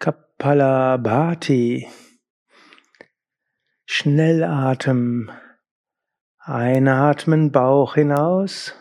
Kapalabhati. 0.00 1.86
Schnellatmen. 3.84 5.30
Einatmen, 6.38 7.52
Bauch 7.52 7.96
hinaus. 7.96 8.74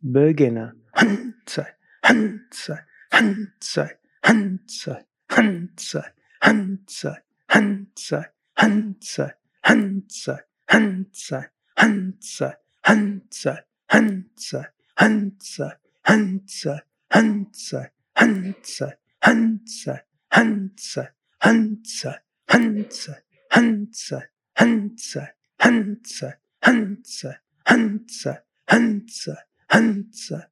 Beginne. 0.00 0.74
Handzei, 0.92 1.66
Handzei, 2.02 2.78
Handzei, 3.10 3.96
Handzei, 4.22 5.02
Handzei, 5.30 6.04
Handzei, 6.42 7.16
Handzei, 7.48 8.24
Handzei, 8.56 9.34
Handzei, 9.62 10.44
Handzei, 10.66 11.46
Handzei, 11.78 12.54
Handzei, 12.86 13.56
Handzei, 13.88 14.66
Handzei, 14.94 15.72
Handzei, 16.04 16.82
Handzei, 17.10 17.90
Handzei, 18.14 18.98
Handzei, 19.20 20.02
Handzei, 20.30 21.08
Handzei, 21.40 22.16
Handzei, 22.48 23.16
Handzei, 23.50 24.22
Handzei, 24.54 25.28
Handzei, 25.58 26.34
Handzei, 26.60 27.34
Handzei, 27.64 28.38
Handzei, 28.48 28.48
Handzei, 28.66 29.36
Handzei, 29.68 30.44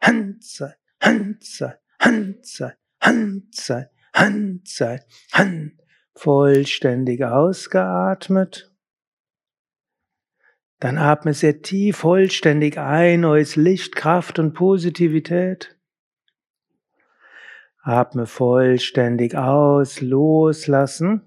Handzei, 0.00 0.74
Handzei, 1.00 1.74
Handzei, 2.00 2.76
Handzei, 3.00 3.90
Handzei, 4.14 5.00
Han. 5.32 5.78
Vollständig 6.14 7.24
ausgeatmet. 7.24 8.72
Dann 10.78 10.98
atme 10.98 11.34
sehr 11.34 11.62
tief 11.62 11.96
vollständig 11.96 12.78
ein, 12.78 13.20
neues 13.20 13.56
Licht, 13.56 13.96
Kraft 13.96 14.38
und 14.38 14.52
Positivität. 14.52 15.76
Atme 17.86 18.26
vollständig 18.26 19.36
aus, 19.36 20.00
loslassen. 20.00 21.20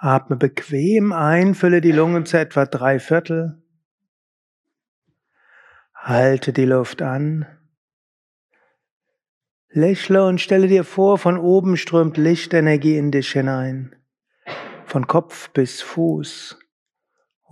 Atme 0.00 0.34
bequem 0.34 1.12
ein, 1.12 1.54
fülle 1.54 1.80
die 1.80 1.92
Lunge 1.92 2.24
zu 2.24 2.40
etwa 2.40 2.66
drei 2.66 2.98
Viertel. 2.98 3.62
Halte 5.94 6.52
die 6.52 6.64
Luft 6.64 7.02
an. 7.02 7.46
Lächle 9.70 10.26
und 10.26 10.40
stelle 10.40 10.66
dir 10.66 10.82
vor, 10.82 11.16
von 11.16 11.38
oben 11.38 11.76
strömt 11.76 12.16
Lichtenergie 12.16 12.98
in 12.98 13.12
dich 13.12 13.30
hinein. 13.30 13.94
Von 14.86 15.06
Kopf 15.06 15.50
bis 15.50 15.82
Fuß. 15.82 16.58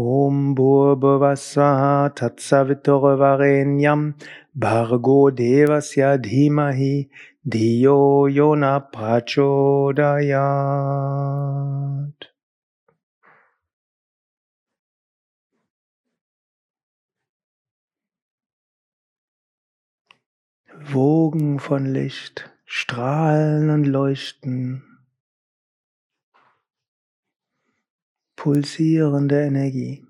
Om 0.00 0.54
Bhurbhuvassaha 0.54 2.10
Tatsaviturvarenyam 2.10 4.14
Bhargo 4.58 5.30
Devasya 5.30 6.18
Dhimahi 6.18 7.08
Diyo 7.46 8.26
Yona 8.26 8.80
Prachodayat 8.80 10.18
Wogen 20.90 21.60
von 21.60 21.86
Licht 21.86 22.50
strahlen 22.64 23.70
und 23.70 23.84
leuchten. 23.84 24.82
Pulsierende 28.34 29.40
Energie. 29.40 30.07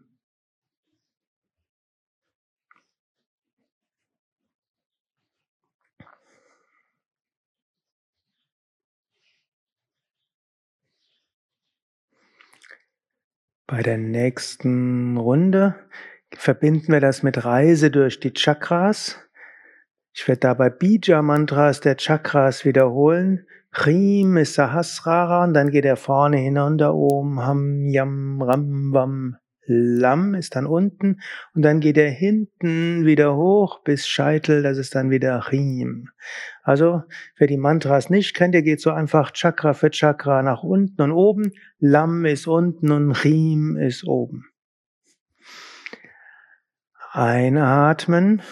Bei 13.70 13.82
der 13.82 13.98
nächsten 13.98 15.18
Runde 15.18 15.74
verbinden 16.34 16.90
wir 16.90 17.00
das 17.00 17.22
mit 17.22 17.44
Reise 17.44 17.90
durch 17.90 18.18
die 18.18 18.32
Chakras. 18.32 19.18
Ich 20.14 20.26
werde 20.26 20.40
dabei 20.40 20.70
Bija-Mantras 20.70 21.80
der 21.80 21.98
Chakras 21.98 22.64
wiederholen. 22.64 23.46
Chrim 23.70 24.38
ist 24.38 24.54
Sahasrara 24.54 25.44
und 25.44 25.52
dann 25.52 25.70
geht 25.70 25.84
er 25.84 25.96
vorne 25.96 26.38
hinunter. 26.38 26.94
Om, 26.94 27.44
Ham, 27.44 27.88
Yam, 27.88 28.40
Ram, 28.40 28.94
Vam, 28.94 29.36
Lam 29.68 30.34
ist 30.34 30.56
dann 30.56 30.66
unten 30.66 31.20
und 31.54 31.62
dann 31.62 31.80
geht 31.80 31.98
er 31.98 32.10
hinten 32.10 33.04
wieder 33.04 33.36
hoch 33.36 33.82
bis 33.84 34.08
Scheitel, 34.08 34.62
das 34.62 34.78
ist 34.78 34.94
dann 34.94 35.10
wieder 35.10 35.44
Chim. 35.48 36.08
Also, 36.62 37.02
wer 37.36 37.46
die 37.46 37.58
Mantras 37.58 38.10
nicht 38.10 38.34
kennt, 38.34 38.54
der 38.54 38.62
geht 38.62 38.80
so 38.80 38.90
einfach 38.90 39.32
Chakra 39.32 39.74
für 39.74 39.90
Chakra 39.90 40.42
nach 40.42 40.62
unten 40.62 41.00
und 41.02 41.12
oben. 41.12 41.52
Lam 41.78 42.24
ist 42.24 42.46
unten 42.46 42.90
und 42.90 43.12
Chim 43.14 43.76
ist 43.76 44.04
oben. 44.06 44.46
Einatmen 47.12 48.42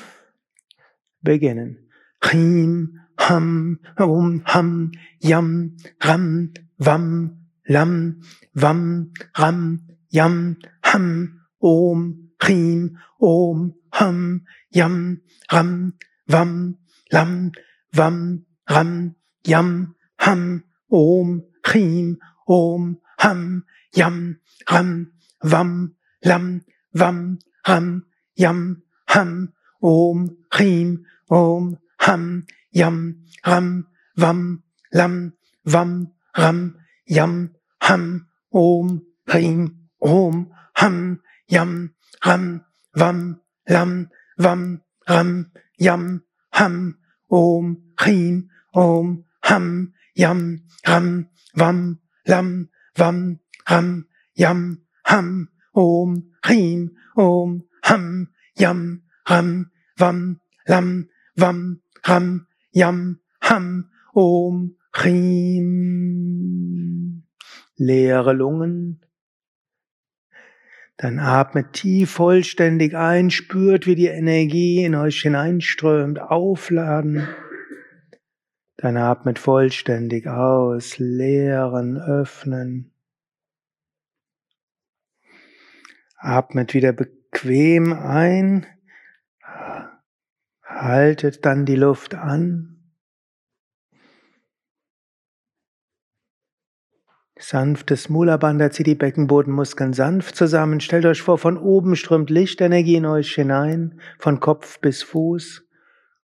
beginnen. 1.22 1.90
Chim, 2.22 3.00
Ham, 3.18 3.78
Om, 3.98 4.42
Ham, 4.44 4.92
Yam, 5.20 5.76
Ram, 6.00 6.52
Vam, 6.78 7.46
Lam, 7.66 8.22
Vam, 8.54 9.12
Ram, 9.34 9.80
Yam, 10.08 10.56
Ham, 10.88 11.40
Om, 11.60 12.00
Chim, 12.42 12.96
Om, 13.20 13.72
Ham, 13.92 14.40
Yam, 14.70 15.20
Ram, 15.52 15.92
Vam, 16.28 16.76
Lam, 17.12 17.52
Vam, 17.92 18.44
Ram, 18.70 19.14
Yam, 19.44 19.94
Ham, 20.18 20.62
Om, 20.90 21.42
Chim, 21.66 22.16
Om, 22.46 22.96
Ham, 23.18 23.64
Yam, 23.96 24.36
Ram, 24.70 25.12
Vam, 25.42 25.94
Lam, 26.24 26.60
Vam, 26.94 27.38
Ram, 27.68 28.02
Yam, 28.36 28.82
Ham, 29.08 29.52
Om, 29.82 30.28
Chim, 30.54 31.04
Om, 31.30 31.76
Ham, 31.98 32.46
Yam, 32.72 33.24
Ram, 33.46 33.86
Vam, 34.16 34.62
Lam, 34.92 35.32
Vam, 35.64 36.06
Ram, 36.38 36.76
Yam, 37.08 37.50
Ham, 37.80 38.26
Om, 38.52 39.00
Hrim, 39.26 39.85
Om, 40.06 40.46
Ham, 40.74 41.20
Yam, 41.48 41.90
Ram, 42.24 42.64
Vam, 42.94 43.40
Lam, 43.68 44.08
Vam, 44.38 44.80
Ram, 45.08 45.50
Yam, 45.78 46.22
Ham, 46.52 46.94
Om, 47.28 47.76
Hrim, 48.00 48.48
Om, 48.74 49.24
Ham, 49.42 49.92
Yam, 50.14 50.60
Ram, 50.86 51.26
Vam, 51.56 51.98
Lam, 52.28 52.68
Vam, 52.96 53.38
Ram, 53.68 54.06
Yam, 54.36 54.78
Ham, 55.04 55.48
Om, 55.74 56.22
Hrim, 56.44 56.90
Om, 57.16 57.62
Ham, 57.82 58.28
Yam, 58.60 59.02
Ram, 59.28 59.70
Vam, 59.98 60.40
Lam, 60.68 61.08
Vam, 61.36 61.80
Ram, 62.06 62.46
Yam, 62.72 63.18
Ham, 63.40 63.90
Om, 64.14 64.76
Chim. 64.96 65.68
Leere 67.78 68.32
Lungen. 68.32 69.05
Dann 70.96 71.18
atmet 71.18 71.72
tief 71.74 72.12
vollständig 72.12 72.96
ein, 72.96 73.30
spürt, 73.30 73.86
wie 73.86 73.94
die 73.94 74.06
Energie 74.06 74.84
in 74.84 74.94
euch 74.94 75.20
hineinströmt, 75.20 76.20
aufladen. 76.20 77.28
Dann 78.78 78.96
atmet 78.96 79.38
vollständig 79.38 80.26
aus, 80.26 80.98
leeren, 80.98 81.98
öffnen. 81.98 82.92
Atmet 86.18 86.72
wieder 86.72 86.92
bequem 86.92 87.92
ein, 87.92 88.66
Haltet 90.76 91.46
dann 91.46 91.64
die 91.64 91.76
Luft 91.76 92.14
an. 92.14 92.75
Sanftes 97.38 98.08
Mula 98.08 98.38
Bandha 98.38 98.70
zieht 98.70 98.86
die 98.86 98.94
Beckenbodenmuskeln 98.94 99.92
sanft 99.92 100.36
zusammen. 100.36 100.80
Stellt 100.80 101.04
euch 101.04 101.20
vor, 101.20 101.36
von 101.36 101.58
oben 101.58 101.94
strömt 101.94 102.30
Lichtenergie 102.30 102.96
in 102.96 103.04
euch 103.04 103.34
hinein, 103.34 104.00
von 104.18 104.40
Kopf 104.40 104.80
bis 104.80 105.02
Fuß. 105.02 105.62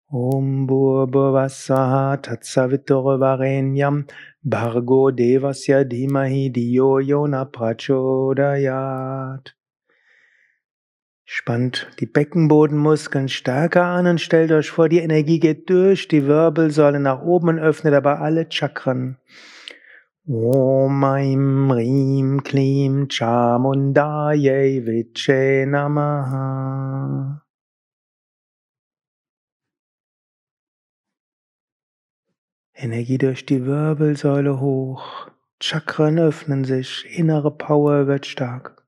Om 0.09 0.67
Bhurbhuvassaha 0.67 2.17
Tatsaviturvarenyam 2.17 4.05
Bhargo 4.41 5.11
Devasya 5.11 5.85
Dhimahi 5.85 6.51
Diyo 6.51 6.99
Yona 6.99 7.45
Prachodayat. 7.45 9.55
Spannt 11.23 11.87
die 11.99 12.05
Beckenbodenmuskeln 12.05 13.29
stärker 13.29 13.83
an 13.83 14.07
und 14.07 14.19
stellt 14.19 14.51
euch 14.51 14.71
vor, 14.71 14.89
die 14.89 14.99
Energie 14.99 15.39
geht 15.39 15.69
durch 15.69 16.09
die 16.09 16.25
Wirbelsäule 16.25 16.99
nach 16.99 17.21
oben 17.21 17.49
und 17.49 17.59
öffnet 17.59 17.93
aber 17.93 18.21
alle 18.21 18.47
Chakren. 18.49 19.17
Om 20.29 21.05
Aim 21.05 21.71
Rim 21.71 22.43
Klim 22.43 23.07
Chamundaye 23.07 24.85
Viche 24.85 25.65
Namaha 25.65 27.41
Energie 32.75 33.17
durch 33.17 33.45
die 33.45 33.65
Wirbelsäule 33.65 34.59
hoch. 34.59 35.29
Chakren 35.61 36.19
öffnen 36.19 36.65
sich, 36.65 37.05
innere 37.17 37.51
Power 37.51 38.07
wird 38.07 38.25
stark. 38.25 38.85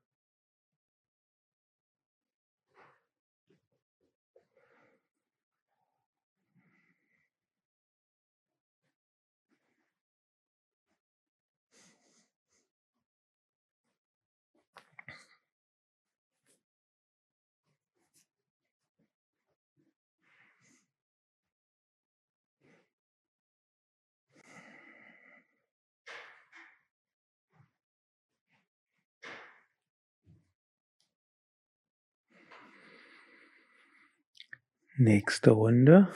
Nächste 35.02 35.52
Runde. 35.52 36.10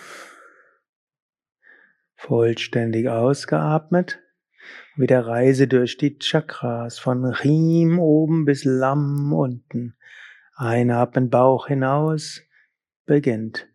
Vollständig 2.15 3.07
ausgeatmet. 3.07 4.19
Wieder 4.97 5.25
Reise 5.25 5.69
durch 5.69 5.95
die 5.95 6.19
Chakras 6.19 7.00
von 7.00 7.24
Riem 7.24 7.97
oben 7.97 8.44
bis 8.44 8.65
Lam 8.65 9.31
unten. 9.31 9.95
Einatmen 10.57 11.30
Bauch 11.30 11.68
hinaus. 11.68 12.41
Beginnt. 13.06 13.69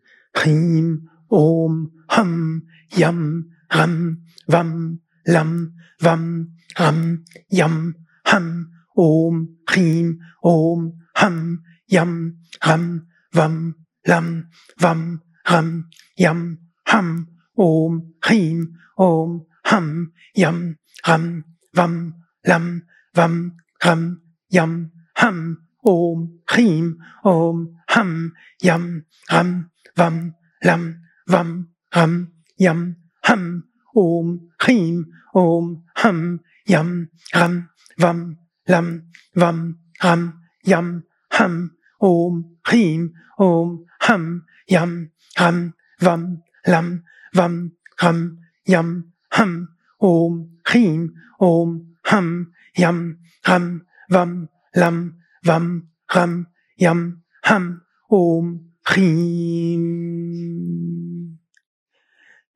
Riem, 0.45 1.09
Om, 1.27 1.91
Ham, 2.09 2.69
Yam, 2.89 3.55
Ram, 3.71 4.27
Vam, 4.45 5.01
Lam, 5.25 5.73
Vam, 5.99 6.55
Ram, 6.77 7.25
Yam, 7.47 7.95
Ham, 8.25 8.73
Om, 8.95 9.57
Riem, 9.75 10.21
Om, 10.43 11.01
Ham, 11.15 11.63
Yam, 11.87 12.41
Ram, 12.61 13.07
Vam, 13.33 13.75
Lam, 14.07 14.49
Vam, 14.79 15.21
Ram, 15.49 15.89
Yam, 16.17 16.57
Ham, 16.85 17.27
Om, 17.57 18.13
him, 18.25 18.75
Om, 18.97 19.45
Ham, 19.65 20.13
Yam, 20.35 20.77
Ram, 21.07 21.43
Vam, 21.75 22.13
Lam, 22.47 22.81
Vam, 23.15 23.51
Ram, 23.83 24.21
Yam, 24.49 24.91
Ham, 25.15 25.57
Om, 25.83 26.39
him, 26.51 26.97
Om, 27.23 27.75
Ham, 27.87 28.31
Yam, 28.61 29.05
Ram, 29.31 29.71
Vam, 29.97 30.35
Lam, 30.63 31.01
Vam, 31.27 31.67
Ram, 31.95 32.31
Yam, 32.57 32.95
Ham, 33.23 33.63
Om, 33.95 34.49
him, 34.65 35.05
Om, 35.33 35.83
Ham, 35.95 36.39
Yam, 36.67 37.09
Ram, 37.35 37.69
Vam, 37.97 38.37
Lam, 38.67 39.03
Vam, 39.35 39.79
Ram, 40.03 40.41
Yam, 40.63 41.03
Ham, 41.31 41.71
Om, 41.99 42.57
Hrim, 42.65 43.13
Om, 43.37 43.85
Ham, 44.01 44.45
Yam, 44.67 45.11
Ram, 45.39 45.73
Vam, 46.01 46.43
Lam, 46.65 47.03
Vam, 47.33 47.71
Ram, 48.01 48.39
Yam, 48.65 49.13
Ham, 49.31 49.67
Om, 49.99 50.59
Hrim, 50.65 51.13
Om, 51.39 51.95
Ham, 52.05 52.53
Yam, 52.77 53.17
Ram, 53.47 53.85
Vam, 54.09 54.49
Lam, 54.75 55.15
Vam, 55.45 55.89
Ram, 56.15 56.47
Yam, 56.77 57.23
Ham, 57.43 57.81
Om, 58.09 58.71
Hrim. 58.85 60.19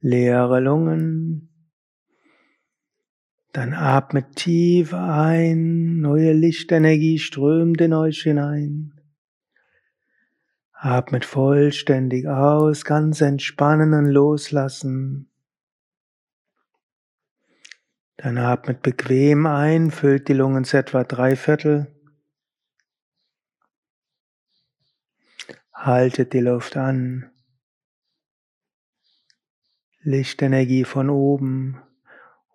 Leere 0.01 0.59
Lungen. 0.59 1.49
Dann 3.53 3.73
atmet 3.73 4.35
tief 4.35 4.93
ein, 4.95 5.99
neue 6.01 6.33
Lichtenergie 6.33 7.19
strömt 7.19 7.79
in 7.81 7.93
euch 7.93 8.23
hinein. 8.23 8.92
Atmet 10.85 11.23
vollständig 11.23 12.27
aus, 12.27 12.83
ganz 12.83 13.21
entspannen 13.21 13.93
und 13.93 14.07
loslassen. 14.07 15.29
Dann 18.17 18.37
atmet 18.37 18.81
bequem 18.81 19.45
ein, 19.45 19.91
füllt 19.91 20.27
die 20.27 20.33
Lungen 20.33 20.65
zu 20.65 20.75
etwa 20.75 21.05
drei 21.05 21.37
Viertel. 21.37 21.87
Haltet 25.73 26.33
die 26.33 26.41
Luft 26.41 26.75
an. 26.75 27.31
Lichtenergie 30.01 30.83
von 30.83 31.09
oben. 31.09 31.81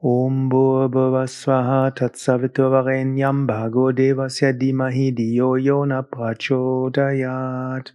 Om 0.00 0.50
Bhurbhuvasvaha 0.50 1.92
Tatsaviturvarenyam 1.92 3.46
Bhago 3.46 3.92
Devasya 3.92 4.52
Dimahi 4.52 5.14
Diyo 5.14 5.56
Yona 5.56 6.02
Prachodayat. 6.02 7.94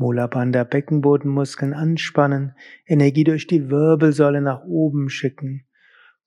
Mulabandha 0.00 0.64
Beckenbodenmuskeln 0.64 1.74
anspannen, 1.74 2.54
Energie 2.86 3.24
durch 3.24 3.46
die 3.46 3.68
Wirbelsäule 3.68 4.40
nach 4.40 4.64
oben 4.64 5.10
schicken. 5.10 5.66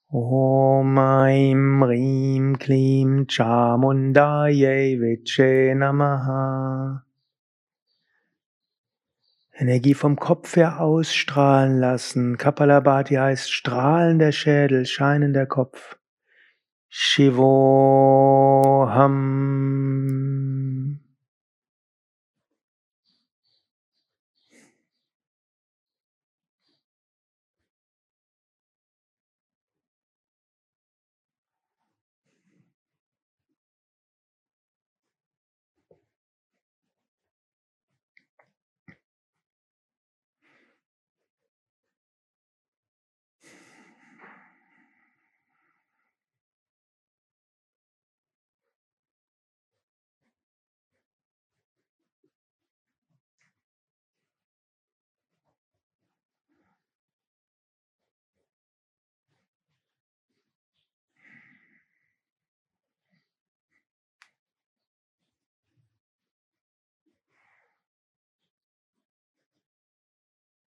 Om 0.09 0.95
Aim 0.99 1.81
Rim 1.81 2.59
Klim 2.59 3.25
Chamundaye 3.27 4.95
Namaha. 5.73 7.03
Energie 9.53 9.95
vom 9.95 10.17
Kopf 10.17 10.55
her 10.55 10.79
ausstrahlen 10.79 11.79
lassen. 11.79 12.37
Kapalabhati 12.37 13.15
heißt 13.15 13.51
strahlender 13.51 14.31
Schädel, 14.31 14.85
scheinender 14.85 15.47
Kopf. 15.47 15.97
Shivoham. 16.89 17.33